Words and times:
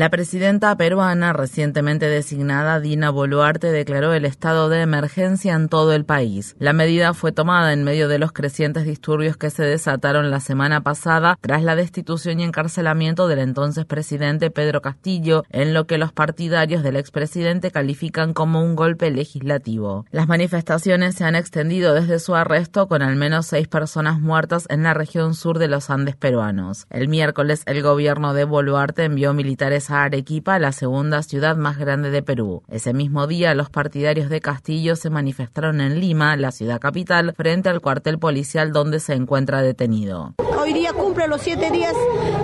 La 0.00 0.08
presidenta 0.08 0.74
peruana 0.76 1.34
recientemente 1.34 2.08
designada 2.08 2.80
Dina 2.80 3.10
Boluarte 3.10 3.70
declaró 3.70 4.14
el 4.14 4.24
estado 4.24 4.70
de 4.70 4.80
emergencia 4.80 5.52
en 5.52 5.68
todo 5.68 5.92
el 5.92 6.06
país. 6.06 6.56
La 6.58 6.72
medida 6.72 7.12
fue 7.12 7.32
tomada 7.32 7.74
en 7.74 7.84
medio 7.84 8.08
de 8.08 8.18
los 8.18 8.32
crecientes 8.32 8.86
disturbios 8.86 9.36
que 9.36 9.50
se 9.50 9.62
desataron 9.62 10.30
la 10.30 10.40
semana 10.40 10.80
pasada 10.80 11.36
tras 11.42 11.62
la 11.62 11.76
destitución 11.76 12.40
y 12.40 12.44
encarcelamiento 12.44 13.28
del 13.28 13.40
entonces 13.40 13.84
presidente 13.84 14.50
Pedro 14.50 14.80
Castillo, 14.80 15.44
en 15.50 15.74
lo 15.74 15.86
que 15.86 15.98
los 15.98 16.14
partidarios 16.14 16.82
del 16.82 16.96
expresidente 16.96 17.70
califican 17.70 18.32
como 18.32 18.64
un 18.64 18.76
golpe 18.76 19.10
legislativo. 19.10 20.06
Las 20.12 20.28
manifestaciones 20.28 21.14
se 21.16 21.24
han 21.24 21.34
extendido 21.34 21.92
desde 21.92 22.20
su 22.20 22.34
arresto 22.34 22.88
con 22.88 23.02
al 23.02 23.16
menos 23.16 23.48
seis 23.48 23.68
personas 23.68 24.18
muertas 24.18 24.64
en 24.70 24.82
la 24.82 24.94
región 24.94 25.34
sur 25.34 25.58
de 25.58 25.68
los 25.68 25.90
Andes 25.90 26.16
peruanos. 26.16 26.86
El 26.88 27.08
miércoles 27.08 27.64
el 27.66 27.82
gobierno 27.82 28.32
de 28.32 28.44
Boluarte 28.44 29.04
envió 29.04 29.34
militares 29.34 29.89
a 29.90 30.04
Arequipa, 30.04 30.58
la 30.58 30.72
segunda 30.72 31.22
ciudad 31.22 31.56
más 31.56 31.78
grande 31.78 32.10
de 32.10 32.22
Perú. 32.22 32.62
Ese 32.68 32.92
mismo 32.92 33.26
día, 33.26 33.54
los 33.54 33.70
partidarios 33.70 34.28
de 34.28 34.40
Castillo 34.40 34.96
se 34.96 35.10
manifestaron 35.10 35.80
en 35.80 36.00
Lima, 36.00 36.36
la 36.36 36.50
ciudad 36.50 36.80
capital, 36.80 37.34
frente 37.36 37.68
al 37.68 37.80
cuartel 37.80 38.18
policial 38.18 38.72
donde 38.72 39.00
se 39.00 39.14
encuentra 39.14 39.62
detenido. 39.62 40.34
Hoy 40.58 40.72
día 40.72 40.92
cumple 40.92 41.26
los 41.26 41.40
siete 41.40 41.70
días 41.70 41.94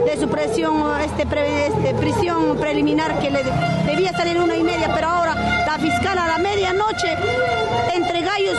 de 0.05 0.17
su 0.21 0.29
presión, 0.29 1.01
este, 1.01 1.23
este, 1.23 1.95
prisión 1.95 2.57
preliminar 2.57 3.19
que 3.21 3.31
le 3.31 3.43
debía 3.87 4.13
salir 4.13 4.39
una 4.39 4.57
y 4.57 4.63
media, 4.63 4.91
pero 4.95 5.09
ahora 5.09 5.35
la 5.67 5.79
fiscal 5.79 6.19
a 6.19 6.27
la 6.27 6.39
medianoche 6.39 7.09
entre 7.95 8.23
gallos 8.23 8.59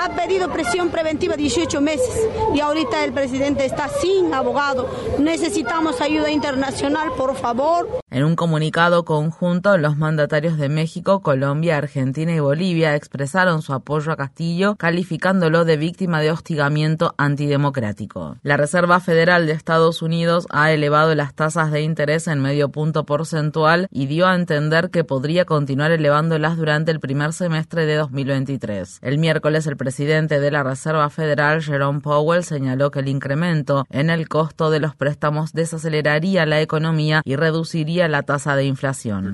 ha 0.00 0.08
pedido 0.14 0.50
presión 0.50 0.88
preventiva 0.90 1.36
18 1.36 1.80
meses 1.80 2.28
y 2.54 2.60
ahorita 2.60 3.04
el 3.04 3.12
presidente 3.12 3.64
está 3.64 3.88
sin 3.88 4.32
abogado. 4.32 4.88
Necesitamos 5.18 6.00
ayuda 6.00 6.30
internacional, 6.30 7.12
por 7.16 7.36
favor. 7.36 8.05
En 8.16 8.24
un 8.24 8.34
comunicado 8.34 9.04
conjunto, 9.04 9.76
los 9.76 9.98
mandatarios 9.98 10.56
de 10.56 10.70
México, 10.70 11.20
Colombia, 11.20 11.76
Argentina 11.76 12.34
y 12.34 12.40
Bolivia 12.40 12.94
expresaron 12.94 13.60
su 13.60 13.74
apoyo 13.74 14.10
a 14.10 14.16
Castillo, 14.16 14.76
calificándolo 14.76 15.66
de 15.66 15.76
víctima 15.76 16.22
de 16.22 16.30
hostigamiento 16.30 17.14
antidemocrático. 17.18 18.38
La 18.42 18.56
Reserva 18.56 19.00
Federal 19.00 19.46
de 19.46 19.52
Estados 19.52 20.00
Unidos 20.00 20.46
ha 20.48 20.72
elevado 20.72 21.14
las 21.14 21.34
tasas 21.34 21.70
de 21.70 21.82
interés 21.82 22.26
en 22.26 22.40
medio 22.40 22.70
punto 22.70 23.04
porcentual 23.04 23.86
y 23.90 24.06
dio 24.06 24.26
a 24.26 24.34
entender 24.34 24.88
que 24.88 25.04
podría 25.04 25.44
continuar 25.44 25.90
elevándolas 25.90 26.56
durante 26.56 26.92
el 26.92 27.00
primer 27.00 27.34
semestre 27.34 27.84
de 27.84 27.96
2023. 27.96 29.00
El 29.02 29.18
miércoles, 29.18 29.66
el 29.66 29.76
presidente 29.76 30.40
de 30.40 30.50
la 30.50 30.62
Reserva 30.62 31.10
Federal, 31.10 31.62
Jerome 31.62 32.00
Powell, 32.00 32.44
señaló 32.44 32.90
que 32.90 33.00
el 33.00 33.08
incremento 33.08 33.84
en 33.90 34.08
el 34.08 34.26
costo 34.26 34.70
de 34.70 34.80
los 34.80 34.96
préstamos 34.96 35.52
desaceleraría 35.52 36.46
la 36.46 36.62
economía 36.62 37.20
y 37.22 37.36
reduciría 37.36 38.05
la 38.08 38.22
tasa 38.22 38.56
de 38.56 38.64
inflación. 38.64 39.32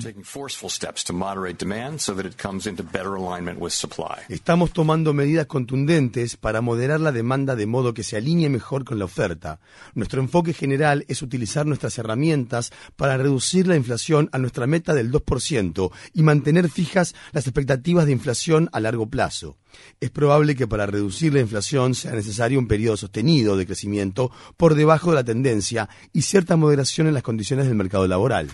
Estamos 4.28 4.72
tomando 4.72 5.12
medidas 5.12 5.46
contundentes 5.46 6.36
para 6.36 6.60
moderar 6.60 7.00
la 7.00 7.12
demanda 7.12 7.56
de 7.56 7.66
modo 7.66 7.94
que 7.94 8.02
se 8.02 8.16
alinee 8.16 8.48
mejor 8.48 8.84
con 8.84 8.98
la 8.98 9.04
oferta. 9.04 9.60
Nuestro 9.94 10.20
enfoque 10.20 10.52
general 10.52 11.04
es 11.08 11.22
utilizar 11.22 11.66
nuestras 11.66 11.98
herramientas 11.98 12.72
para 12.96 13.16
reducir 13.16 13.66
la 13.66 13.76
inflación 13.76 14.28
a 14.32 14.38
nuestra 14.38 14.66
meta 14.66 14.94
del 14.94 15.10
2% 15.10 15.90
y 16.14 16.22
mantener 16.22 16.70
fijas 16.70 17.14
las 17.32 17.46
expectativas 17.46 18.06
de 18.06 18.12
inflación 18.12 18.68
a 18.72 18.80
largo 18.80 19.08
plazo. 19.08 19.56
Es 20.00 20.10
probable 20.10 20.56
que 20.56 20.66
para 20.66 20.86
reducir 20.86 21.32
la 21.34 21.40
inflación 21.40 21.94
sea 21.94 22.12
necesario 22.12 22.58
un 22.58 22.68
periodo 22.68 22.96
sostenido 22.96 23.56
de 23.56 23.66
crecimiento 23.66 24.30
por 24.56 24.74
debajo 24.74 25.10
de 25.10 25.16
la 25.16 25.24
tendencia 25.24 25.88
y 26.12 26.22
cierta 26.22 26.56
moderación 26.56 27.06
en 27.06 27.14
las 27.14 27.22
condiciones 27.22 27.66
del 27.66 27.74
mercado 27.74 28.06
laboral. 28.06 28.48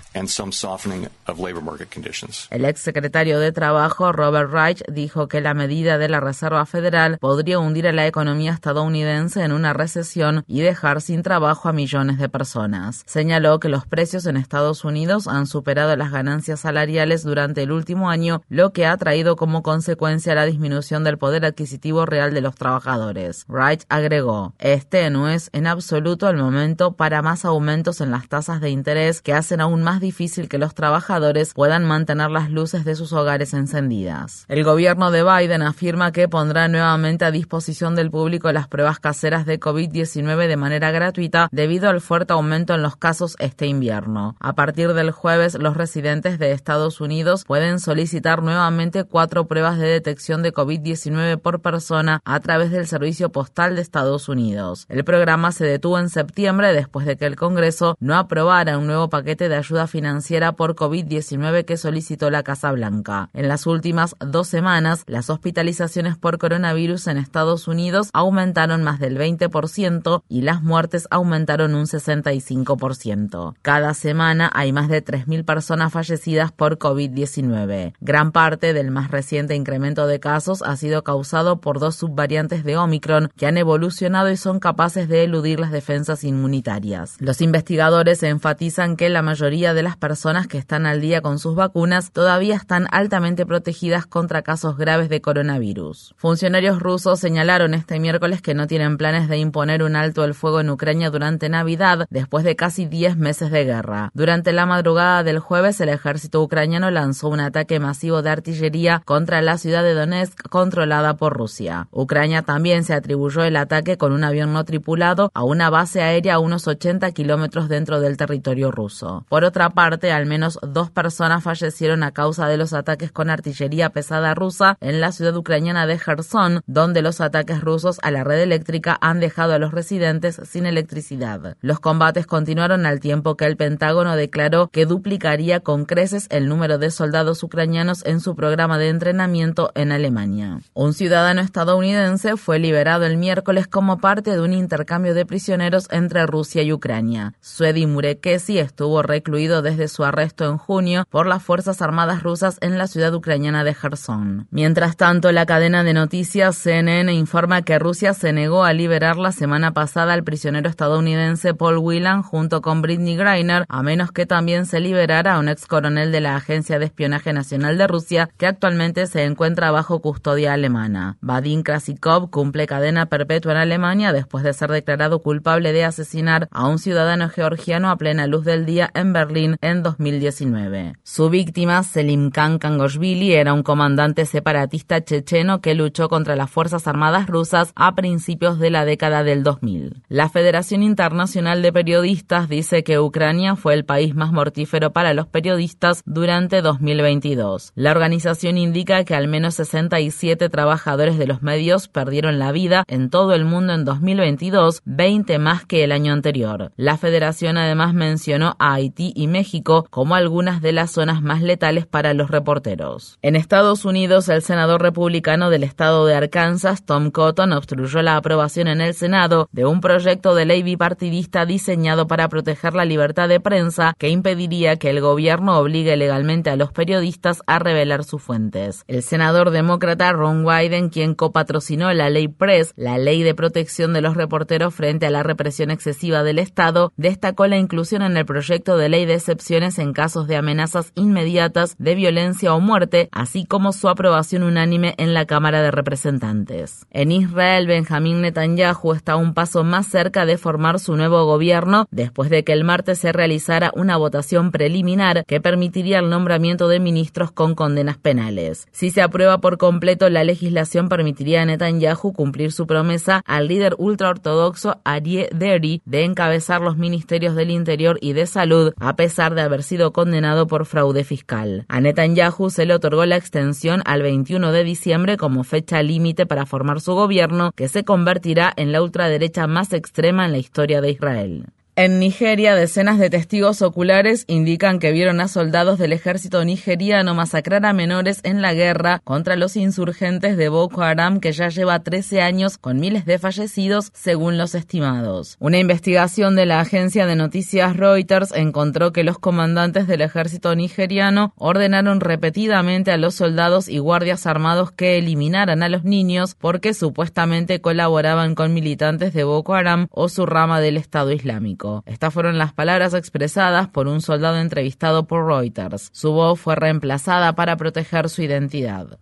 El 2.50 2.64
ex 2.64 2.80
secretario 2.80 3.38
de 3.40 3.52
Trabajo, 3.52 4.12
Robert 4.12 4.50
Reich, 4.50 4.82
dijo 4.90 5.28
que 5.28 5.40
la 5.40 5.54
medida 5.54 5.98
de 5.98 6.08
la 6.08 6.20
Reserva 6.20 6.66
Federal 6.66 7.18
podría 7.18 7.58
hundir 7.58 7.88
a 7.88 7.92
la 7.92 8.06
economía 8.06 8.52
estadounidense 8.52 9.42
en 9.42 9.52
una 9.52 9.72
recesión 9.72 10.44
y 10.46 10.60
dejar 10.60 11.00
sin 11.00 11.22
trabajo 11.22 11.68
a 11.68 11.72
millones 11.72 12.18
de 12.18 12.28
personas. 12.28 13.02
Señaló 13.06 13.60
que 13.60 13.68
los 13.68 13.86
precios 13.86 14.26
en 14.26 14.36
Estados 14.36 14.84
Unidos 14.84 15.28
han 15.28 15.46
superado 15.46 15.96
las 15.96 16.12
ganancias 16.12 16.60
salariales 16.60 17.22
durante 17.22 17.62
el 17.62 17.72
último 17.72 18.10
año, 18.10 18.42
lo 18.48 18.72
que 18.72 18.86
ha 18.86 18.96
traído 18.96 19.36
como 19.36 19.62
consecuencia 19.62 20.34
la 20.34 20.46
disminución 20.46 21.04
del 21.08 21.18
poder 21.18 21.44
adquisitivo 21.44 22.06
real 22.06 22.32
de 22.32 22.40
los 22.40 22.54
trabajadores. 22.54 23.44
Wright 23.48 23.82
agregó, 23.88 24.54
este 24.58 25.10
no 25.10 25.28
es 25.28 25.50
en 25.52 25.66
absoluto 25.66 26.28
el 26.28 26.36
momento 26.36 26.92
para 26.92 27.22
más 27.22 27.44
aumentos 27.44 28.00
en 28.00 28.10
las 28.10 28.28
tasas 28.28 28.60
de 28.60 28.70
interés 28.70 29.22
que 29.22 29.34
hacen 29.34 29.60
aún 29.60 29.82
más 29.82 30.00
difícil 30.00 30.48
que 30.48 30.58
los 30.58 30.74
trabajadores 30.74 31.54
puedan 31.54 31.84
mantener 31.84 32.30
las 32.30 32.50
luces 32.50 32.84
de 32.84 32.94
sus 32.94 33.12
hogares 33.12 33.54
encendidas. 33.54 34.44
El 34.48 34.64
gobierno 34.64 35.10
de 35.10 35.24
Biden 35.24 35.62
afirma 35.62 36.12
que 36.12 36.28
pondrá 36.28 36.68
nuevamente 36.68 37.24
a 37.24 37.30
disposición 37.30 37.96
del 37.96 38.10
público 38.10 38.52
las 38.52 38.68
pruebas 38.68 39.00
caseras 39.00 39.46
de 39.46 39.58
COVID-19 39.58 40.46
de 40.46 40.56
manera 40.56 40.90
gratuita 40.90 41.48
debido 41.50 41.88
al 41.88 42.00
fuerte 42.00 42.34
aumento 42.34 42.74
en 42.74 42.82
los 42.82 42.96
casos 42.96 43.36
este 43.38 43.66
invierno. 43.66 44.36
A 44.40 44.54
partir 44.54 44.92
del 44.92 45.10
jueves, 45.10 45.54
los 45.54 45.76
residentes 45.76 46.38
de 46.38 46.52
Estados 46.52 47.00
Unidos 47.00 47.44
pueden 47.44 47.80
solicitar 47.80 48.42
nuevamente 48.42 49.04
cuatro 49.04 49.46
pruebas 49.46 49.78
de 49.78 49.86
detección 49.86 50.42
de 50.42 50.52
COVID-19 50.52 50.97
por 51.42 51.60
persona 51.60 52.20
a 52.24 52.40
través 52.40 52.70
del 52.70 52.86
Servicio 52.86 53.30
Postal 53.30 53.76
de 53.76 53.82
Estados 53.82 54.28
Unidos. 54.28 54.86
El 54.88 55.04
programa 55.04 55.52
se 55.52 55.64
detuvo 55.64 55.98
en 55.98 56.08
septiembre 56.08 56.72
después 56.72 57.06
de 57.06 57.16
que 57.16 57.26
el 57.26 57.36
Congreso 57.36 57.96
no 58.00 58.16
aprobara 58.16 58.78
un 58.78 58.86
nuevo 58.86 59.08
paquete 59.08 59.48
de 59.48 59.56
ayuda 59.56 59.86
financiera 59.86 60.52
por 60.52 60.74
COVID-19 60.74 61.64
que 61.64 61.76
solicitó 61.76 62.30
la 62.30 62.42
Casa 62.42 62.72
Blanca. 62.72 63.30
En 63.32 63.48
las 63.48 63.66
últimas 63.66 64.16
dos 64.18 64.48
semanas, 64.48 65.04
las 65.06 65.30
hospitalizaciones 65.30 66.16
por 66.16 66.38
coronavirus 66.38 67.06
en 67.06 67.18
Estados 67.18 67.68
Unidos 67.68 68.10
aumentaron 68.12 68.82
más 68.82 68.98
del 68.98 69.18
20% 69.18 70.22
y 70.28 70.42
las 70.42 70.62
muertes 70.62 71.06
aumentaron 71.10 71.74
un 71.74 71.86
65%. 71.86 73.54
Cada 73.62 73.94
semana 73.94 74.50
hay 74.54 74.72
más 74.72 74.88
de 74.88 75.04
3.000 75.04 75.44
personas 75.44 75.92
fallecidas 75.92 76.52
por 76.52 76.78
COVID-19. 76.78 77.94
Gran 78.00 78.32
parte 78.32 78.72
del 78.72 78.90
más 78.90 79.10
reciente 79.10 79.54
incremento 79.54 80.06
de 80.06 80.20
casos 80.20 80.62
ha 80.62 80.76
sido 80.76 80.87
causado 81.02 81.60
por 81.60 81.78
dos 81.78 81.96
subvariantes 81.96 82.64
de 82.64 82.76
Omicron 82.76 83.30
que 83.36 83.46
han 83.46 83.56
evolucionado 83.58 84.30
y 84.30 84.36
son 84.36 84.60
capaces 84.60 85.08
de 85.08 85.24
eludir 85.24 85.60
las 85.60 85.70
defensas 85.70 86.24
inmunitarias. 86.24 87.16
Los 87.20 87.40
investigadores 87.40 88.22
enfatizan 88.22 88.96
que 88.96 89.08
la 89.08 89.22
mayoría 89.22 89.74
de 89.74 89.82
las 89.82 89.96
personas 89.96 90.46
que 90.46 90.58
están 90.58 90.86
al 90.86 91.00
día 91.00 91.20
con 91.20 91.38
sus 91.38 91.54
vacunas 91.54 92.12
todavía 92.12 92.56
están 92.56 92.86
altamente 92.90 93.46
protegidas 93.46 94.06
contra 94.06 94.42
casos 94.42 94.76
graves 94.76 95.08
de 95.08 95.20
coronavirus. 95.20 96.14
Funcionarios 96.16 96.80
rusos 96.80 97.20
señalaron 97.20 97.74
este 97.74 97.98
miércoles 98.00 98.42
que 98.42 98.54
no 98.54 98.66
tienen 98.66 98.96
planes 98.96 99.28
de 99.28 99.38
imponer 99.38 99.82
un 99.82 99.96
alto 99.96 100.24
el 100.24 100.34
fuego 100.34 100.60
en 100.60 100.70
Ucrania 100.70 101.10
durante 101.10 101.48
Navidad 101.48 102.06
después 102.10 102.44
de 102.44 102.56
casi 102.56 102.86
10 102.86 103.16
meses 103.16 103.50
de 103.50 103.64
guerra. 103.64 104.10
Durante 104.14 104.52
la 104.52 104.66
madrugada 104.66 105.22
del 105.22 105.38
jueves, 105.38 105.80
el 105.80 105.88
ejército 105.88 106.42
ucraniano 106.42 106.90
lanzó 106.90 107.28
un 107.28 107.40
ataque 107.40 107.80
masivo 107.80 108.22
de 108.22 108.30
artillería 108.30 109.02
contra 109.04 109.42
la 109.42 109.58
ciudad 109.58 109.82
de 109.82 109.94
Donetsk, 109.94 110.48
contra 110.48 110.77
controlada 110.78 111.16
por 111.16 111.36
Rusia. 111.36 111.88
Ucrania 111.90 112.42
también 112.42 112.84
se 112.84 112.94
atribuyó 112.94 113.42
el 113.42 113.56
ataque 113.56 113.98
con 113.98 114.12
un 114.12 114.22
avión 114.22 114.52
no 114.52 114.64
tripulado 114.64 115.32
a 115.34 115.42
una 115.42 115.70
base 115.70 116.02
aérea 116.02 116.34
a 116.34 116.38
unos 116.38 116.68
80 116.68 117.10
kilómetros 117.10 117.68
dentro 117.68 118.00
del 118.00 118.16
territorio 118.16 118.70
ruso. 118.70 119.26
Por 119.28 119.42
otra 119.42 119.70
parte, 119.70 120.12
al 120.12 120.26
menos 120.26 120.60
dos 120.62 120.92
personas 120.92 121.42
fallecieron 121.42 122.04
a 122.04 122.12
causa 122.12 122.46
de 122.46 122.58
los 122.58 122.74
ataques 122.74 123.10
con 123.10 123.28
artillería 123.28 123.90
pesada 123.90 124.34
rusa 124.34 124.76
en 124.80 125.00
la 125.00 125.10
ciudad 125.10 125.34
ucraniana 125.36 125.88
de 125.88 125.98
Kherson, 125.98 126.62
donde 126.68 127.02
los 127.02 127.20
ataques 127.20 127.60
rusos 127.60 127.98
a 128.04 128.12
la 128.12 128.22
red 128.22 128.38
eléctrica 128.38 128.96
han 129.00 129.18
dejado 129.18 129.54
a 129.54 129.58
los 129.58 129.72
residentes 129.72 130.40
sin 130.44 130.64
electricidad. 130.64 131.56
Los 131.60 131.80
combates 131.80 132.28
continuaron 132.28 132.86
al 132.86 133.00
tiempo 133.00 133.36
que 133.36 133.46
el 133.46 133.56
Pentágono 133.56 134.14
declaró 134.14 134.68
que 134.68 134.86
duplicaría 134.86 135.58
con 135.58 135.86
creces 135.86 136.28
el 136.30 136.48
número 136.48 136.78
de 136.78 136.92
soldados 136.92 137.42
ucranianos 137.42 138.06
en 138.06 138.20
su 138.20 138.36
programa 138.36 138.78
de 138.78 138.90
entrenamiento 138.90 139.72
en 139.74 139.90
Alemania. 139.90 140.60
Un 140.74 140.92
ciudadano 140.92 141.40
estadounidense 141.40 142.36
fue 142.36 142.58
liberado 142.58 143.04
el 143.04 143.16
miércoles 143.16 143.66
como 143.66 143.98
parte 143.98 144.30
de 144.30 144.40
un 144.40 144.52
intercambio 144.52 145.14
de 145.14 145.26
prisioneros 145.26 145.88
entre 145.90 146.26
Rusia 146.26 146.62
y 146.62 146.72
Ucrania. 146.72 147.34
Suedi 147.40 147.86
Murekesi 147.86 148.58
estuvo 148.58 149.02
recluido 149.02 149.62
desde 149.62 149.88
su 149.88 150.04
arresto 150.04 150.44
en 150.44 150.56
junio 150.56 151.04
por 151.10 151.26
las 151.26 151.42
Fuerzas 151.42 151.82
Armadas 151.82 152.22
rusas 152.22 152.58
en 152.60 152.78
la 152.78 152.86
ciudad 152.86 153.12
ucraniana 153.14 153.64
de 153.64 153.74
Kherson. 153.74 154.46
Mientras 154.50 154.96
tanto, 154.96 155.32
la 155.32 155.46
cadena 155.46 155.82
de 155.82 155.94
noticias 155.94 156.56
CNN 156.56 157.12
informa 157.12 157.62
que 157.62 157.78
Rusia 157.78 158.14
se 158.14 158.32
negó 158.32 158.64
a 158.64 158.72
liberar 158.72 159.16
la 159.16 159.32
semana 159.32 159.72
pasada 159.72 160.12
al 160.12 160.24
prisionero 160.24 160.68
estadounidense 160.68 161.54
Paul 161.54 161.78
Whelan 161.78 162.22
junto 162.22 162.60
con 162.60 162.82
Britney 162.82 163.16
Greiner, 163.16 163.64
a 163.68 163.82
menos 163.82 164.12
que 164.12 164.26
también 164.26 164.66
se 164.66 164.80
liberara 164.80 165.34
a 165.34 165.38
un 165.38 165.48
ex 165.48 165.66
coronel 165.66 166.12
de 166.12 166.20
la 166.20 166.36
Agencia 166.36 166.78
de 166.78 166.84
Espionaje 166.84 167.32
Nacional 167.32 167.78
de 167.78 167.86
Rusia 167.86 168.28
que 168.36 168.46
actualmente 168.46 169.06
se 169.06 169.24
encuentra 169.24 169.70
bajo 169.70 170.00
custodia 170.00 170.56
alemana. 170.58 171.16
Vadim 171.20 171.62
Krasikov 171.62 172.30
cumple 172.30 172.66
cadena 172.66 173.06
perpetua 173.06 173.52
en 173.52 173.58
Alemania 173.58 174.12
después 174.12 174.44
de 174.44 174.52
ser 174.52 174.70
declarado 174.70 175.20
culpable 175.20 175.72
de 175.72 175.84
asesinar 175.84 176.48
a 176.50 176.66
un 176.66 176.78
ciudadano 176.78 177.28
georgiano 177.28 177.90
a 177.90 177.96
plena 177.96 178.26
luz 178.26 178.44
del 178.44 178.66
día 178.66 178.90
en 178.94 179.12
Berlín 179.12 179.56
en 179.60 179.82
2019. 179.82 180.94
Su 181.02 181.30
víctima, 181.30 181.82
Selim 181.82 182.30
Khan 182.30 182.58
Kangoshvili, 182.58 183.32
era 183.32 183.52
un 183.52 183.62
comandante 183.62 184.26
separatista 184.26 185.02
checheno 185.02 185.60
que 185.60 185.74
luchó 185.74 186.08
contra 186.08 186.36
las 186.36 186.50
Fuerzas 186.50 186.86
Armadas 186.86 187.26
rusas 187.26 187.72
a 187.74 187.94
principios 187.94 188.58
de 188.58 188.70
la 188.70 188.84
década 188.84 189.22
del 189.24 189.42
2000. 189.42 190.02
La 190.08 190.28
Federación 190.28 190.82
Internacional 190.82 191.62
de 191.62 191.72
Periodistas 191.72 192.48
dice 192.48 192.84
que 192.84 192.98
Ucrania 192.98 193.56
fue 193.56 193.74
el 193.74 193.84
país 193.84 194.14
más 194.14 194.32
mortífero 194.32 194.92
para 194.92 195.14
los 195.14 195.26
periodistas 195.26 196.02
durante 196.04 196.62
2022. 196.62 197.72
La 197.74 197.90
organización 197.90 198.58
indica 198.58 199.04
que 199.04 199.14
al 199.14 199.28
menos 199.28 199.54
67 199.54 200.37
trabajadores 200.48 201.18
de 201.18 201.26
los 201.26 201.42
medios 201.42 201.88
perdieron 201.88 202.38
la 202.38 202.52
vida 202.52 202.84
en 202.86 203.10
todo 203.10 203.34
el 203.34 203.44
mundo 203.44 203.72
en 203.72 203.84
2022, 203.84 204.82
20 204.84 205.38
más 205.38 205.64
que 205.64 205.84
el 205.84 205.92
año 205.92 206.12
anterior. 206.12 206.72
La 206.76 206.96
federación 206.96 207.58
además 207.58 207.94
mencionó 207.94 208.54
a 208.58 208.74
Haití 208.74 209.12
y 209.16 209.26
México 209.26 209.86
como 209.90 210.14
algunas 210.14 210.62
de 210.62 210.72
las 210.72 210.92
zonas 210.92 211.22
más 211.22 211.42
letales 211.42 211.86
para 211.86 212.14
los 212.14 212.30
reporteros. 212.30 213.18
En 213.22 213.34
Estados 213.34 213.84
Unidos, 213.84 214.28
el 214.28 214.42
senador 214.42 214.82
republicano 214.82 215.50
del 215.50 215.64
estado 215.64 216.06
de 216.06 216.14
Arkansas, 216.14 216.84
Tom 216.84 217.10
Cotton, 217.10 217.52
obstruyó 217.52 218.02
la 218.02 218.16
aprobación 218.16 218.68
en 218.68 218.80
el 218.80 218.94
Senado 218.94 219.48
de 219.52 219.64
un 219.64 219.80
proyecto 219.80 220.34
de 220.34 220.44
ley 220.44 220.62
bipartidista 220.62 221.46
diseñado 221.46 222.06
para 222.06 222.28
proteger 222.28 222.74
la 222.74 222.84
libertad 222.84 223.28
de 223.28 223.40
prensa 223.40 223.94
que 223.98 224.10
impediría 224.10 224.76
que 224.76 224.90
el 224.90 225.00
gobierno 225.00 225.58
obligue 225.58 225.96
legalmente 225.96 226.50
a 226.50 226.56
los 226.56 226.72
periodistas 226.72 227.42
a 227.46 227.58
revelar 227.58 228.04
sus 228.04 228.22
fuentes. 228.22 228.84
El 228.86 229.02
senador 229.02 229.50
demócrata 229.50 230.12
Ron 230.12 230.27
Wyden, 230.30 230.88
quien 230.88 231.14
copatrocinó 231.14 231.92
la 231.92 232.10
ley 232.10 232.28
Press, 232.28 232.72
la 232.76 232.98
ley 232.98 233.22
de 233.22 233.34
protección 233.34 233.92
de 233.92 234.00
los 234.00 234.16
reporteros 234.16 234.74
frente 234.74 235.06
a 235.06 235.10
la 235.10 235.22
represión 235.22 235.70
excesiva 235.70 236.22
del 236.22 236.38
Estado, 236.38 236.92
destacó 236.96 237.46
la 237.46 237.58
inclusión 237.58 238.02
en 238.02 238.16
el 238.16 238.24
proyecto 238.24 238.76
de 238.76 238.88
ley 238.88 239.06
de 239.06 239.14
excepciones 239.14 239.78
en 239.78 239.92
casos 239.92 240.26
de 240.28 240.36
amenazas 240.36 240.92
inmediatas 240.94 241.76
de 241.78 241.94
violencia 241.94 242.54
o 242.54 242.60
muerte, 242.60 243.08
así 243.12 243.44
como 243.44 243.72
su 243.72 243.88
aprobación 243.88 244.42
unánime 244.42 244.94
en 244.98 245.14
la 245.14 245.26
Cámara 245.26 245.62
de 245.62 245.70
Representantes. 245.70 246.86
En 246.90 247.12
Israel, 247.12 247.66
Benjamín 247.66 248.20
Netanyahu 248.20 248.92
está 248.92 249.16
un 249.16 249.34
paso 249.34 249.64
más 249.64 249.86
cerca 249.86 250.26
de 250.26 250.38
formar 250.38 250.78
su 250.78 250.96
nuevo 250.96 251.24
gobierno 251.24 251.86
después 251.90 252.30
de 252.30 252.44
que 252.44 252.52
el 252.52 252.64
martes 252.64 252.98
se 252.98 253.12
realizara 253.12 253.72
una 253.74 253.96
votación 253.96 254.50
preliminar 254.50 255.24
que 255.26 255.40
permitiría 255.40 255.98
el 255.98 256.10
nombramiento 256.10 256.68
de 256.68 256.80
ministros 256.80 257.32
con 257.32 257.54
condenas 257.54 257.98
penales. 257.98 258.68
Si 258.72 258.90
se 258.90 259.02
aprueba 259.02 259.38
por 259.38 259.58
completo 259.58 260.08
la 260.08 260.17
legislación 260.24 260.88
permitiría 260.88 261.42
a 261.42 261.44
Netanyahu 261.44 262.12
cumplir 262.12 262.52
su 262.52 262.66
promesa 262.66 263.22
al 263.26 263.48
líder 263.48 263.74
ultraortodoxo 263.78 264.80
Arie 264.84 265.28
Deri 265.32 265.82
de 265.84 266.04
encabezar 266.04 266.60
los 266.60 266.76
ministerios 266.76 267.34
del 267.34 267.50
Interior 267.50 267.98
y 268.00 268.12
de 268.12 268.26
Salud 268.26 268.72
a 268.78 268.96
pesar 268.96 269.34
de 269.34 269.42
haber 269.42 269.62
sido 269.62 269.92
condenado 269.92 270.46
por 270.46 270.66
fraude 270.66 271.04
fiscal. 271.04 271.64
A 271.68 271.80
Netanyahu 271.80 272.50
se 272.50 272.66
le 272.66 272.74
otorgó 272.74 273.04
la 273.06 273.16
extensión 273.16 273.82
al 273.84 274.02
21 274.02 274.52
de 274.52 274.64
diciembre 274.64 275.16
como 275.16 275.44
fecha 275.44 275.82
límite 275.82 276.26
para 276.26 276.46
formar 276.46 276.80
su 276.80 276.94
gobierno 276.94 277.52
que 277.54 277.68
se 277.68 277.84
convertirá 277.84 278.52
en 278.56 278.72
la 278.72 278.82
ultraderecha 278.82 279.46
más 279.46 279.72
extrema 279.72 280.26
en 280.26 280.32
la 280.32 280.38
historia 280.38 280.80
de 280.80 280.90
Israel. 280.90 281.46
En 281.80 282.00
Nigeria, 282.00 282.56
decenas 282.56 282.98
de 282.98 283.08
testigos 283.08 283.62
oculares 283.62 284.24
indican 284.26 284.80
que 284.80 284.90
vieron 284.90 285.20
a 285.20 285.28
soldados 285.28 285.78
del 285.78 285.92
ejército 285.92 286.44
nigeriano 286.44 287.14
masacrar 287.14 287.64
a 287.64 287.72
menores 287.72 288.18
en 288.24 288.42
la 288.42 288.52
guerra 288.52 289.00
contra 289.04 289.36
los 289.36 289.54
insurgentes 289.54 290.36
de 290.36 290.48
Boko 290.48 290.82
Haram 290.82 291.20
que 291.20 291.30
ya 291.30 291.50
lleva 291.50 291.78
13 291.78 292.20
años 292.20 292.58
con 292.58 292.80
miles 292.80 293.04
de 293.04 293.20
fallecidos 293.20 293.92
según 293.94 294.38
los 294.38 294.56
estimados. 294.56 295.36
Una 295.38 295.58
investigación 295.58 296.34
de 296.34 296.46
la 296.46 296.58
agencia 296.58 297.06
de 297.06 297.14
noticias 297.14 297.76
Reuters 297.76 298.32
encontró 298.34 298.92
que 298.92 299.04
los 299.04 299.20
comandantes 299.20 299.86
del 299.86 300.00
ejército 300.00 300.56
nigeriano 300.56 301.32
ordenaron 301.36 302.00
repetidamente 302.00 302.90
a 302.90 302.96
los 302.96 303.14
soldados 303.14 303.68
y 303.68 303.78
guardias 303.78 304.26
armados 304.26 304.72
que 304.72 304.98
eliminaran 304.98 305.62
a 305.62 305.68
los 305.68 305.84
niños 305.84 306.34
porque 306.34 306.74
supuestamente 306.74 307.60
colaboraban 307.60 308.34
con 308.34 308.52
militantes 308.52 309.14
de 309.14 309.22
Boko 309.22 309.54
Haram 309.54 309.86
o 309.92 310.08
su 310.08 310.26
rama 310.26 310.60
del 310.60 310.76
Estado 310.76 311.12
Islámico. 311.12 311.67
Estas 311.86 312.12
fueron 312.12 312.38
las 312.38 312.52
palabras 312.52 312.94
expresadas 312.94 313.68
por 313.68 313.86
un 313.86 314.00
soldado 314.00 314.38
entrevistado 314.38 315.06
por 315.06 315.26
Reuters. 315.26 315.90
Su 315.92 316.12
voz 316.12 316.40
fue 316.40 316.54
reemplazada 316.54 317.34
para 317.34 317.56
proteger 317.56 318.08
su 318.08 318.22
identidad. 318.22 318.98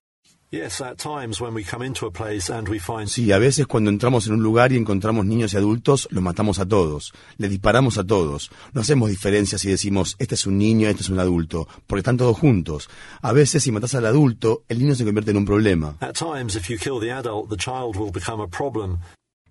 Sí, 3.08 3.32
a 3.32 3.38
veces 3.38 3.66
cuando 3.66 3.90
entramos 3.90 4.26
en 4.26 4.34
un 4.34 4.42
lugar 4.42 4.72
y 4.72 4.76
encontramos 4.76 5.26
niños 5.26 5.52
y 5.52 5.56
adultos, 5.56 6.06
los 6.12 6.22
matamos 6.22 6.60
a 6.60 6.66
todos, 6.66 7.12
le 7.36 7.48
disparamos 7.48 7.98
a 7.98 8.04
todos. 8.04 8.50
No 8.72 8.80
hacemos 8.80 9.10
diferencias 9.10 9.64
y 9.64 9.70
decimos, 9.70 10.14
este 10.20 10.36
es 10.36 10.46
un 10.46 10.56
niño, 10.56 10.88
este 10.88 11.02
es 11.02 11.08
un 11.08 11.18
adulto, 11.18 11.66
porque 11.86 12.00
están 12.00 12.16
todos 12.16 12.38
juntos. 12.38 12.88
A 13.22 13.32
veces 13.32 13.64
si 13.64 13.72
matas 13.72 13.96
al 13.96 14.06
adulto, 14.06 14.62
el 14.68 14.78
niño 14.78 14.94
se 14.94 15.04
convierte 15.04 15.32
en 15.32 15.38
un 15.38 15.44
problema. 15.44 15.96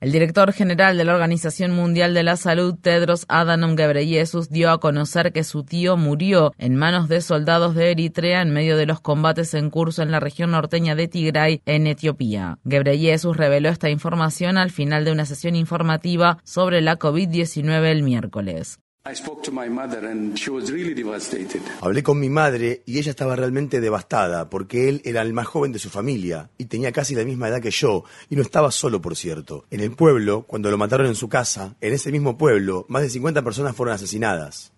El 0.02 0.12
director 0.12 0.52
general 0.52 0.98
de 0.98 1.06
la 1.06 1.14
Organización 1.14 1.72
Mundial 1.72 2.14
de 2.14 2.24
la 2.24 2.36
Salud, 2.36 2.76
Tedros 2.80 3.26
Adhanom 3.30 3.76
Ghebreyesus, 3.76 4.50
dio 4.50 4.70
a 4.70 4.80
conocer 4.80 5.32
que 5.32 5.46
su 5.46 5.64
tío 5.64 5.96
murió 5.96 6.54
en 6.58 6.76
manos 6.76 7.08
de 7.08 7.22
soldados 7.22 7.76
de 7.76 7.92
Eritrea 7.92 8.42
en 8.42 8.52
medio 8.52 8.76
de 8.76 8.86
los 8.86 9.00
combates 9.00 9.54
en 9.54 9.70
curso 9.70 10.04
en 10.04 10.12
la 10.12 10.20
región 10.20 10.52
norteña 10.52 10.96
de 10.96 11.08
Tigray, 11.08 11.62
en 11.66 11.88
Etiopía. 11.88 12.60
Ghebreyesus 12.66 13.38
reveló 13.38 13.70
esta 13.70 13.90
información 13.90 14.58
al 14.58 14.70
final 14.70 15.06
de 15.06 15.14
una 15.14 15.26
sesión 15.26 15.56
informativa 15.56 16.40
sobre 16.44 16.82
la 16.82 17.00
COVID-19 17.00 17.86
el 17.86 18.04
miércoles. 18.04 18.80
Hablé 21.80 22.02
con 22.02 22.20
mi 22.20 22.28
madre 22.28 22.82
y 22.88 22.98
ella 22.98 23.12
estaba 23.12 23.36
realmente 23.36 23.80
devastada 23.80 24.50
porque 24.50 24.90
él 24.90 25.04
era 25.06 25.22
el 25.22 25.32
más 25.32 25.46
joven 25.46 25.72
de 25.72 25.78
su 25.78 25.92
familia 25.92 26.50
y 26.58 26.66
tenía 26.66 26.92
casi 26.92 27.14
la 27.14 27.24
misma 27.24 27.50
edad 27.50 27.62
que 27.62 27.70
yo 27.70 28.04
y 28.32 28.36
no 28.36 28.42
estaba 28.42 28.72
solo, 28.72 29.02
por 29.02 29.16
cierto. 29.16 29.66
En 29.70 29.82
el 29.82 29.92
pueblo, 29.92 30.42
cuando 30.48 30.72
lo 30.72 30.80
mataron 30.80 31.06
en 31.06 31.14
su 31.14 31.30
casa, 31.30 31.76
en 31.82 31.94
ese 31.94 32.12
mismo 32.12 32.36
pueblo, 32.36 32.88
más 32.90 33.04
de 33.04 33.12
50 33.12 33.44
personas 33.44 33.76
fueron 33.76 33.94
asesinadas. 33.94 34.72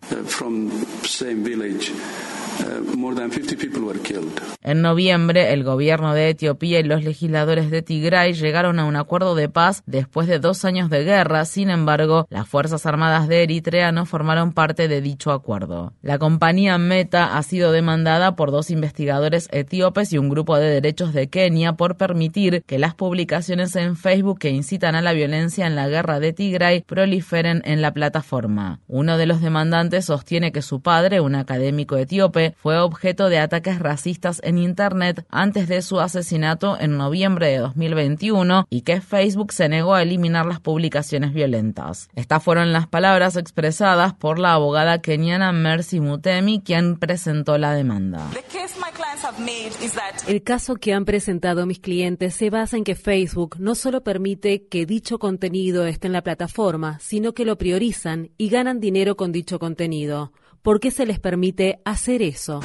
En 4.64 4.82
noviembre, 4.82 5.54
el 5.54 5.64
gobierno 5.64 6.14
de 6.14 6.30
Etiopía 6.30 6.80
y 6.80 6.84
los 6.84 7.04
legisladores 7.04 7.72
de 7.72 7.82
Tigray 7.82 8.34
llegaron 8.34 8.80
a 8.80 8.86
un 8.86 8.96
acuerdo 8.96 9.36
de 9.36 9.50
paz 9.50 9.84
después 9.86 10.28
de 10.28 10.40
dos 10.40 10.66
años 10.66 10.90
de 10.90 11.04
guerra. 11.04 11.46
Sin 11.46 11.70
embargo, 11.70 12.28
las 12.30 12.48
Fuerzas 12.48 12.86
Armadas 12.86 13.28
de 13.28 13.44
Eritrea 13.44 13.92
no 13.92 14.06
formaron 14.06 14.52
parte 14.52 14.88
de 14.88 15.02
dicho 15.02 15.32
acuerdo. 15.32 15.94
La 16.02 16.18
compañía 16.18 16.78
Meta 16.78 17.38
ha 17.38 17.44
sido 17.44 17.72
demandada 17.72 18.36
por 18.36 18.52
dos 18.52 18.70
investigadores 18.70 19.48
etíopes 19.52 20.12
y 20.12 20.18
un 20.18 20.30
grupo 20.30 20.58
de 20.58 20.70
derechos 20.70 21.14
de 21.14 21.30
Kenia 21.30 21.74
por 21.74 21.98
permitir 21.98 22.64
que 22.66 22.80
las 22.80 22.94
publicaciones 22.94 23.76
en 23.76 23.96
Facebook 23.96 24.40
que 24.40 24.50
incitan 24.50 24.96
a 24.96 25.02
la 25.02 25.14
violencia 25.14 25.66
en 25.68 25.76
la 25.76 25.88
guerra 25.88 26.20
de 26.20 26.34
Tigray 26.34 26.82
proliferen 26.82 27.62
en 27.66 27.82
la 27.82 27.94
plataforma. 27.94 28.82
Uno 28.88 29.18
de 29.18 29.28
los 29.28 29.42
demandantes 29.42 30.06
sostiene 30.06 30.52
que 30.52 30.62
su 30.62 30.82
padre, 30.82 31.22
un 31.22 31.36
académico 31.36 31.96
etíope, 31.98 32.47
hombre 32.48 32.58
fue 32.62 32.80
objeto 32.80 33.30
de 33.30 33.40
ataques 33.40 33.80
racistas 33.80 34.42
en 34.44 34.58
Internet 34.58 35.26
antes 35.30 35.68
de 35.68 35.82
su 35.82 36.00
asesinato 36.00 36.78
en 36.80 36.98
noviembre 36.98 37.48
de 37.48 37.58
2021 37.60 38.68
y 38.70 38.82
que 38.82 39.02
Facebook 39.02 39.52
se 39.52 39.70
negó 39.70 39.94
a 39.94 40.02
eliminar 40.02 40.46
las 40.46 40.60
publicaciones 40.60 41.34
violentas. 41.34 42.10
Estas 42.16 42.44
fueron 42.44 42.74
las 42.74 42.88
palabras 42.88 43.36
expresadas 43.36 44.14
por 44.14 44.40
la 44.40 44.54
abogada 44.54 45.02
keniana 45.02 45.52
Mercy 45.52 46.00
Mutemi, 46.00 46.62
quien 46.62 46.98
presentó 46.98 47.58
la 47.58 47.74
demanda. 47.74 48.28
El 50.28 50.44
caso 50.44 50.76
que 50.76 50.94
han 50.94 51.06
presentado 51.06 51.66
mis 51.66 51.80
clientes 51.80 52.36
se 52.36 52.50
basa 52.50 52.78
en 52.78 52.84
que 52.84 52.96
Facebook 52.96 53.58
no 53.60 53.76
solo 53.76 54.04
permite 54.04 54.68
que 54.68 54.86
dicho 54.86 55.20
contenido 55.20 55.86
esté 55.86 56.08
en 56.08 56.14
la 56.14 56.24
plataforma, 56.24 57.00
sino 57.00 57.34
que 57.34 57.46
lo 57.46 57.58
priorizan 57.58 58.30
y 58.38 58.50
ganan 58.50 58.80
dinero 58.80 59.16
con 59.18 59.32
dicho 59.32 59.60
contenido. 59.60 60.32
¿Por 60.68 60.82
qué 60.82 60.92
se 60.92 61.06
les 61.06 61.18
permite 61.18 61.80
hacer 61.86 62.22
eso? 62.22 62.60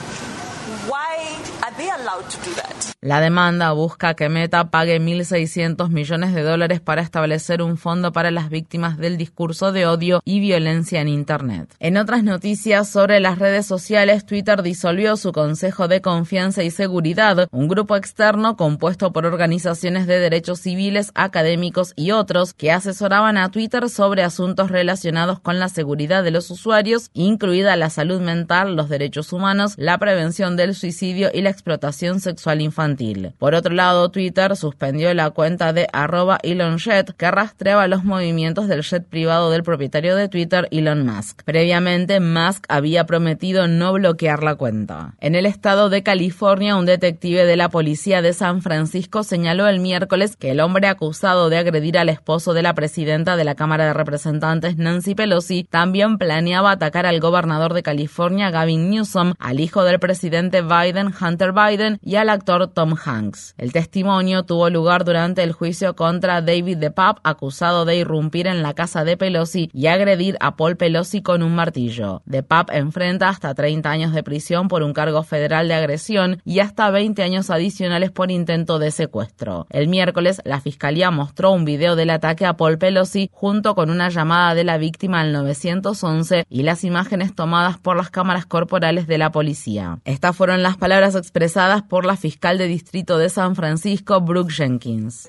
La 3.04 3.20
demanda 3.20 3.72
busca 3.72 4.14
que 4.14 4.28
Meta 4.28 4.70
pague 4.70 5.00
1.600 5.00 5.88
millones 5.88 6.34
de 6.34 6.42
dólares 6.42 6.80
para 6.80 7.02
establecer 7.02 7.60
un 7.60 7.76
fondo 7.76 8.12
para 8.12 8.30
las 8.30 8.48
víctimas 8.48 8.96
del 8.96 9.16
discurso 9.16 9.72
de 9.72 9.86
odio 9.86 10.22
y 10.24 10.38
violencia 10.38 11.00
en 11.00 11.08
Internet. 11.08 11.74
En 11.80 11.96
otras 11.96 12.22
noticias 12.22 12.88
sobre 12.88 13.18
las 13.18 13.40
redes 13.40 13.66
sociales, 13.66 14.24
Twitter 14.24 14.62
disolvió 14.62 15.16
su 15.16 15.32
Consejo 15.32 15.88
de 15.88 16.00
Confianza 16.00 16.62
y 16.62 16.70
Seguridad, 16.70 17.48
un 17.50 17.66
grupo 17.66 17.96
externo 17.96 18.56
compuesto 18.56 19.12
por 19.12 19.26
organizaciones 19.26 20.06
de 20.06 20.20
derechos 20.20 20.60
civiles, 20.60 21.10
académicos 21.16 21.94
y 21.96 22.12
otros 22.12 22.54
que 22.54 22.70
asesoraban 22.70 23.36
a 23.36 23.50
Twitter 23.50 23.88
sobre 23.88 24.22
asuntos 24.22 24.70
relacionados 24.70 25.40
con 25.40 25.58
la 25.58 25.68
seguridad 25.68 26.22
de 26.22 26.30
los 26.30 26.52
usuarios, 26.52 27.10
incluida 27.14 27.74
la 27.74 27.90
salud 27.90 28.20
mental, 28.20 28.76
los 28.76 28.88
derechos 28.88 29.32
humanos, 29.32 29.74
la 29.76 29.98
prevención 29.98 30.56
del 30.56 30.76
suicidio 30.76 31.30
y 31.34 31.40
la 31.40 31.50
explotación 31.50 32.20
sexual 32.20 32.60
infantil. 32.60 32.91
Por 33.38 33.54
otro 33.54 33.74
lado, 33.74 34.10
Twitter 34.10 34.56
suspendió 34.56 35.12
la 35.14 35.30
cuenta 35.30 35.72
de 35.72 35.88
arroba 35.92 36.38
Elon 36.42 36.78
Jet 36.78 37.14
que 37.16 37.30
rastreaba 37.30 37.86
los 37.86 38.04
movimientos 38.04 38.68
del 38.68 38.82
jet 38.82 39.06
privado 39.06 39.50
del 39.50 39.62
propietario 39.62 40.14
de 40.14 40.28
Twitter, 40.28 40.68
Elon 40.70 41.06
Musk. 41.06 41.42
Previamente, 41.44 42.20
Musk 42.20 42.64
había 42.68 43.04
prometido 43.06 43.66
no 43.66 43.92
bloquear 43.92 44.42
la 44.42 44.56
cuenta. 44.56 45.14
En 45.20 45.34
el 45.34 45.46
estado 45.46 45.88
de 45.88 46.02
California, 46.02 46.76
un 46.76 46.86
detective 46.86 47.46
de 47.46 47.56
la 47.56 47.70
policía 47.70 48.22
de 48.22 48.32
San 48.32 48.62
Francisco 48.62 49.22
señaló 49.22 49.66
el 49.68 49.80
miércoles 49.80 50.36
que 50.36 50.50
el 50.50 50.60
hombre 50.60 50.88
acusado 50.88 51.48
de 51.48 51.58
agredir 51.58 51.98
al 51.98 52.08
esposo 52.08 52.52
de 52.52 52.62
la 52.62 52.74
presidenta 52.74 53.36
de 53.36 53.44
la 53.44 53.54
Cámara 53.54 53.86
de 53.86 53.94
Representantes, 53.94 54.76
Nancy 54.76 55.14
Pelosi, 55.14 55.64
también 55.64 56.18
planeaba 56.18 56.72
atacar 56.72 57.06
al 57.06 57.20
gobernador 57.20 57.72
de 57.74 57.82
California, 57.82 58.50
Gavin 58.50 58.90
Newsom, 58.90 59.34
al 59.38 59.60
hijo 59.60 59.84
del 59.84 59.98
presidente 59.98 60.62
Biden, 60.62 61.12
Hunter 61.18 61.52
Biden, 61.52 61.98
y 62.02 62.16
al 62.16 62.28
actor 62.28 62.68
Tom 62.68 62.81
Tom 62.82 62.96
Hanks. 62.96 63.54
El 63.58 63.72
testimonio 63.72 64.42
tuvo 64.42 64.68
lugar 64.68 65.04
durante 65.04 65.44
el 65.44 65.52
juicio 65.52 65.94
contra 65.94 66.42
David 66.42 66.78
DePape, 66.78 67.20
acusado 67.22 67.84
de 67.84 67.94
irrumpir 67.94 68.48
en 68.48 68.60
la 68.60 68.74
casa 68.74 69.04
de 69.04 69.16
Pelosi 69.16 69.70
y 69.72 69.86
agredir 69.86 70.36
a 70.40 70.56
Paul 70.56 70.76
Pelosi 70.76 71.22
con 71.22 71.44
un 71.44 71.54
martillo. 71.54 72.22
DePape 72.26 72.76
enfrenta 72.76 73.28
hasta 73.28 73.54
30 73.54 73.88
años 73.88 74.12
de 74.12 74.24
prisión 74.24 74.66
por 74.66 74.82
un 74.82 74.94
cargo 74.94 75.22
federal 75.22 75.68
de 75.68 75.74
agresión 75.74 76.42
y 76.44 76.58
hasta 76.58 76.90
20 76.90 77.22
años 77.22 77.50
adicionales 77.50 78.10
por 78.10 78.32
intento 78.32 78.80
de 78.80 78.90
secuestro. 78.90 79.68
El 79.70 79.86
miércoles, 79.86 80.42
la 80.44 80.60
fiscalía 80.60 81.12
mostró 81.12 81.52
un 81.52 81.64
video 81.64 81.94
del 81.94 82.10
ataque 82.10 82.46
a 82.46 82.56
Paul 82.56 82.78
Pelosi 82.78 83.30
junto 83.32 83.76
con 83.76 83.90
una 83.90 84.08
llamada 84.08 84.56
de 84.56 84.64
la 84.64 84.76
víctima 84.76 85.20
al 85.20 85.32
911 85.32 86.46
y 86.50 86.64
las 86.64 86.82
imágenes 86.82 87.32
tomadas 87.32 87.78
por 87.78 87.96
las 87.96 88.10
cámaras 88.10 88.44
corporales 88.44 89.06
de 89.06 89.18
la 89.18 89.30
policía. 89.30 90.00
Estas 90.04 90.34
fueron 90.34 90.64
las 90.64 90.76
palabras 90.76 91.14
expresadas 91.14 91.82
por 91.82 92.04
la 92.06 92.16
fiscal 92.16 92.58
de 92.58 92.71
Distrito 92.72 93.18
de 93.18 93.28
San 93.28 93.54
Francisco, 93.54 94.18
Brooke 94.22 94.50
Jenkins. 94.50 95.28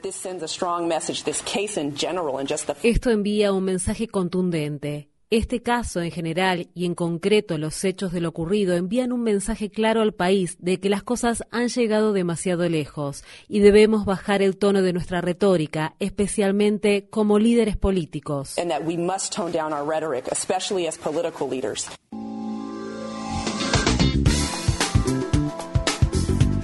Esto 2.83 3.09
envía 3.09 3.51
un 3.51 3.63
mensaje 3.65 4.07
contundente. 4.07 5.09
Este 5.29 5.61
caso 5.61 5.99
en 5.99 6.11
general 6.11 6.69
y 6.73 6.85
en 6.85 6.95
concreto 6.95 7.57
los 7.57 7.83
hechos 7.83 8.13
de 8.13 8.21
lo 8.21 8.29
ocurrido 8.29 8.75
envían 8.75 9.11
un 9.11 9.23
mensaje 9.23 9.69
claro 9.69 9.99
al 10.01 10.13
país 10.13 10.55
de 10.59 10.79
que 10.79 10.87
las 10.87 11.03
cosas 11.03 11.43
han 11.51 11.67
llegado 11.67 12.13
demasiado 12.13 12.69
lejos 12.69 13.25
y 13.49 13.59
debemos 13.59 14.05
bajar 14.05 14.41
el 14.41 14.55
tono 14.55 14.81
de 14.81 14.93
nuestra 14.93 15.19
retórica, 15.19 15.95
especialmente 15.99 17.09
como 17.09 17.39
líderes 17.39 17.75
políticos. 17.75 18.55